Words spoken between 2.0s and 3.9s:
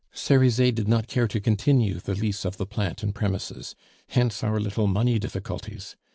lease of the plant and premises,